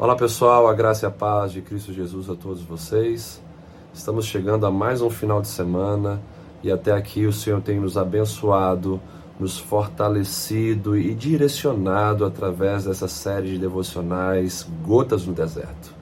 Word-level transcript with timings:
Olá 0.00 0.14
pessoal, 0.14 0.68
a 0.68 0.74
graça 0.74 1.06
e 1.06 1.08
a 1.08 1.10
paz 1.10 1.50
de 1.50 1.60
Cristo 1.60 1.92
Jesus 1.92 2.30
a 2.30 2.36
todos 2.36 2.62
vocês. 2.62 3.42
Estamos 3.92 4.26
chegando 4.26 4.64
a 4.64 4.70
mais 4.70 5.02
um 5.02 5.10
final 5.10 5.40
de 5.40 5.48
semana 5.48 6.22
e 6.62 6.70
até 6.70 6.92
aqui 6.92 7.26
o 7.26 7.32
Senhor 7.32 7.60
tem 7.60 7.80
nos 7.80 7.96
abençoado, 7.96 9.00
nos 9.40 9.58
fortalecido 9.58 10.96
e 10.96 11.12
direcionado 11.12 12.24
através 12.24 12.84
dessa 12.84 13.08
série 13.08 13.48
de 13.48 13.58
devocionais 13.58 14.64
Gotas 14.84 15.26
no 15.26 15.32
Deserto. 15.32 15.92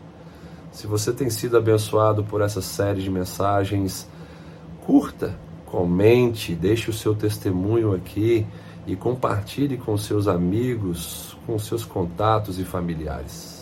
Se 0.70 0.86
você 0.86 1.10
tem 1.10 1.30
sido 1.30 1.56
abençoado 1.56 2.22
por 2.22 2.42
essa 2.42 2.60
série 2.60 3.00
de 3.00 3.10
mensagens, 3.10 4.06
curta, 4.84 5.34
comente, 5.64 6.54
deixe 6.54 6.90
o 6.90 6.92
seu 6.92 7.14
testemunho 7.14 7.94
aqui 7.94 8.46
e 8.86 8.94
compartilhe 8.94 9.78
com 9.78 9.96
seus 9.96 10.28
amigos, 10.28 11.34
com 11.46 11.58
seus 11.58 11.82
contatos 11.82 12.58
e 12.58 12.64
familiares. 12.64 13.55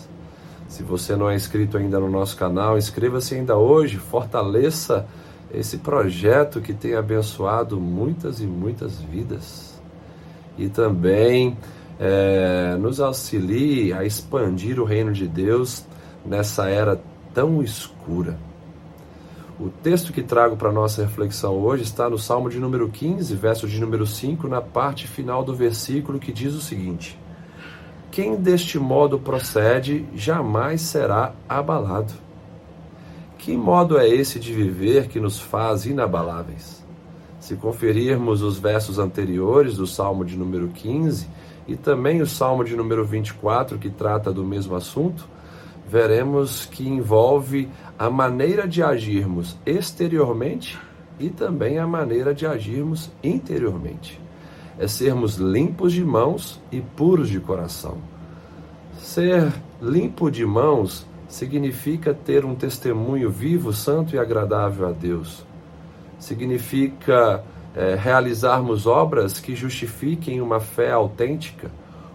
Se 0.75 0.83
você 0.83 1.15
não 1.15 1.31
é 1.31 1.37
inscrito 1.37 1.77
ainda 1.77 2.01
no 2.01 2.11
nosso 2.11 2.37
canal, 2.37 2.77
inscreva-se 2.77 3.37
ainda 3.37 3.57
hoje, 3.57 3.97
fortaleça 3.97 5.07
esse 5.53 5.79
projeto 5.79 6.61
que 6.61 6.75
tem 6.75 6.97
abençoado 6.97 7.79
muitas 7.79 8.41
e 8.41 8.45
muitas 8.45 9.01
vidas. 9.01 9.81
E 10.59 10.69
também 10.69 11.57
é, 12.01 12.77
nos 12.77 12.99
auxilie 12.99 13.93
a 13.93 14.05
expandir 14.05 14.81
o 14.81 14.85
reino 14.85 15.13
de 15.13 15.29
Deus 15.29 15.85
nessa 16.27 16.69
era 16.69 17.01
tão 17.33 17.63
escura. 17.63 18.37
O 19.61 19.69
texto 19.69 20.13
que 20.13 20.25
trago 20.25 20.57
para 20.57 20.73
nossa 20.73 21.03
reflexão 21.03 21.55
hoje 21.55 21.85
está 21.85 22.11
no 22.11 22.19
Salmo 22.19 22.51
de 22.51 22.59
número 22.59 22.89
15, 22.89 23.33
verso 23.37 23.69
de 23.69 23.81
número 23.81 24.09
5, 24.09 24.49
na 24.49 24.61
parte 24.61 25.07
final 25.07 25.45
do 25.45 25.55
versículo 25.55 26.19
que 26.19 26.33
diz 26.33 26.53
o 26.53 26.61
seguinte: 26.61 27.17
quem 28.15 28.37
deste 28.37 28.79
modo 28.79 29.19
procede 29.19 30.07
jamais 30.15 30.83
será 30.83 31.35
abalado. 31.49 32.13
Que 33.37 33.57
modo 33.57 33.99
é 33.99 34.09
esse 34.09 34.39
de 34.39 34.53
viver 34.53 35.09
que 35.09 35.19
nos 35.19 35.41
faz 35.41 35.85
inabaláveis? 35.85 36.85
Se 37.41 37.57
conferirmos 37.57 38.41
os 38.41 38.57
versos 38.57 39.01
anteriores 39.01 39.77
do 39.77 39.85
Salmo 39.85 40.25
de 40.25 40.37
número 40.37 40.69
15 40.69 41.27
e 41.67 41.75
também 41.75 42.23
o 42.23 42.27
Salmo 42.27 42.63
de 42.63 42.77
número 42.77 43.05
24, 43.05 43.79
que 43.79 43.91
trata 43.91 44.33
do 44.33 44.45
mesmo 44.45 44.77
assunto, 44.77 45.29
veremos 45.89 46.67
que 46.67 46.89
envolve 46.89 47.69
a 47.99 48.09
maneira 48.09 48.69
de 48.69 48.81
agirmos 48.81 49.59
exteriormente 49.67 50.79
e 51.19 51.31
também 51.31 51.81
a 51.81 51.87
maneira 51.87 52.33
de 52.33 52.47
agirmos 52.47 53.11
interiormente 53.25 54.23
é 54.79 54.89
sermos 54.89 55.37
limpos 55.37 55.93
de 55.93 56.05
mãos 56.05 56.61
e 56.71 56.81
puros 56.81 57.29
de 57.29 57.41
coração. 57.41 57.99
Ser 58.99 59.53
limpo 59.81 60.31
de 60.31 60.45
mãos 60.45 61.07
significa 61.29 62.15
ter 62.15 62.45
um 62.45 62.55
testemunho 62.55 63.31
vivo, 63.31 63.73
santo 63.73 64.15
e 64.15 64.19
agradável 64.19 64.89
a 64.89 64.93
Deus. 64.93 65.45
Significa 66.19 67.45
é, 67.75 67.95
realizarmos 67.95 68.87
obras 68.87 69.41
que 69.41 69.55
justifiquem 69.55 70.41
uma 70.41 70.61
fé 70.61 70.93
autêntica, 70.93 71.71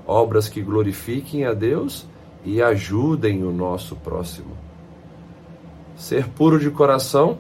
obras 0.07 0.47
que 0.47 0.61
glorifiquem 0.61 1.45
a 1.45 1.53
Deus 1.53 2.07
e 2.43 2.61
ajudem 2.61 3.43
o 3.43 3.52
nosso 3.52 3.95
próximo. 3.95 4.57
Ser 5.95 6.30
puro 6.30 6.57
de 6.57 6.71
coração 6.71 7.37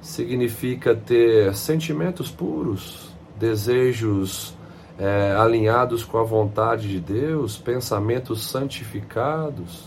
significa 0.00 0.94
ter 0.94 1.54
sentimentos 1.54 2.30
puros, 2.30 3.10
desejos 3.38 4.54
é, 4.98 5.34
alinhados 5.38 6.04
com 6.04 6.18
a 6.18 6.22
vontade 6.22 6.88
de 6.88 7.00
Deus, 7.00 7.56
pensamentos 7.56 8.44
santificados. 8.44 9.84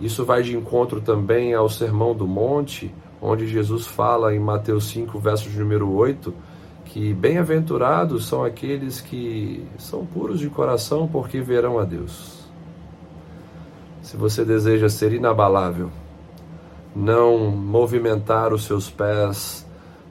Isso 0.00 0.24
vai 0.24 0.42
de 0.42 0.56
encontro 0.56 1.00
também 1.00 1.54
ao 1.54 1.68
Sermão 1.68 2.14
do 2.14 2.26
Monte, 2.26 2.94
onde 3.20 3.48
Jesus 3.48 3.86
fala 3.86 4.34
em 4.34 4.38
Mateus 4.38 4.88
5, 4.90 5.18
verso 5.18 5.50
de 5.50 5.58
número 5.58 5.90
8, 5.90 6.32
que 6.84 7.12
bem-aventurados 7.12 8.26
são 8.26 8.44
aqueles 8.44 9.00
que 9.00 9.66
são 9.76 10.06
puros 10.06 10.38
de 10.38 10.48
coração, 10.48 11.08
porque 11.08 11.40
verão 11.40 11.78
a 11.78 11.84
Deus. 11.84 12.46
Se 14.02 14.16
você 14.16 14.44
deseja 14.44 14.88
ser 14.88 15.12
inabalável, 15.12 15.90
não 16.94 17.50
movimentar 17.50 18.52
os 18.52 18.64
seus 18.64 18.88
pés 18.88 19.67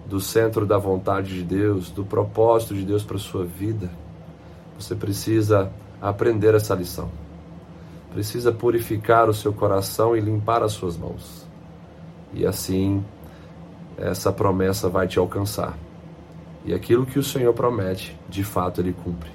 do 0.07 0.22
centro 0.22 0.66
da 0.66 0.78
vontade 0.78 1.35
de 1.35 1.44
Deus, 1.44 1.90
do 1.90 2.06
propósito 2.06 2.73
de 2.73 2.84
Deus 2.84 3.03
para 3.03 3.18
a 3.18 3.19
sua 3.19 3.44
vida, 3.44 3.90
você 4.79 4.95
precisa 4.95 5.69
aprender 6.01 6.56
essa 6.56 6.73
lição. 6.73 7.09
Precisa 8.13 8.51
purificar 8.51 9.29
o 9.29 9.34
seu 9.34 9.51
coração 9.51 10.16
e 10.16 10.22
limpar 10.22 10.63
as 10.63 10.72
suas 10.72 10.95
mãos. 10.95 11.45
E 12.34 12.45
assim, 12.45 13.03
essa 13.97 14.31
promessa 14.31 14.88
vai 14.88 15.07
te 15.07 15.19
alcançar. 15.19 15.78
E 16.63 16.74
aquilo 16.74 17.06
que 17.06 17.19
o 17.19 17.24
Senhor 17.24 17.53
promete, 17.53 18.18
de 18.29 18.44
fato 18.44 18.79
ele 18.79 18.94
cumpre. 18.94 19.29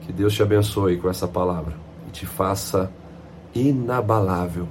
Que 0.00 0.12
Deus 0.12 0.34
te 0.34 0.42
abençoe 0.42 0.96
com 0.96 1.08
essa 1.08 1.28
palavra 1.28 1.74
e 2.08 2.10
te 2.10 2.26
faça 2.26 2.90
inabalável 3.54 4.66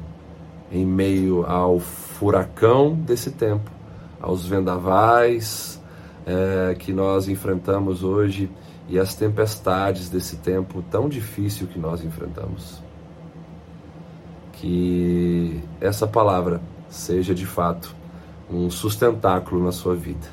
em 0.70 0.86
meio 0.86 1.46
ao 1.46 1.80
furacão 1.80 2.94
desse 2.94 3.32
tempo 3.32 3.81
aos 4.22 4.46
vendavais 4.46 5.82
é, 6.26 6.76
que 6.76 6.94
nós 6.94 7.28
enfrentamos 7.28 8.04
hoje 8.04 8.50
e 8.88 9.00
as 9.00 9.16
tempestades 9.16 10.10
desse 10.10 10.38
tempo 10.38 10.84
tão 10.90 11.08
difícil 11.08 11.68
que 11.68 11.80
nós 11.80 12.04
enfrentamos. 12.04 12.82
Que 14.54 15.62
essa 15.80 16.06
palavra 16.06 16.62
seja 16.90 17.34
de 17.34 17.46
fato 17.46 17.96
um 18.50 18.70
sustentáculo 18.70 19.64
na 19.64 19.72
sua 19.72 19.96
vida. 19.96 20.28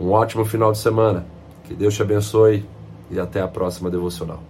Um 0.00 0.10
ótimo 0.10 0.44
final 0.44 0.72
de 0.72 0.78
semana. 0.78 1.26
Que 1.64 1.74
Deus 1.74 1.94
te 1.94 2.02
abençoe 2.02 2.66
e 3.10 3.20
até 3.20 3.40
a 3.40 3.46
próxima 3.46 3.90
devocional. 3.90 4.42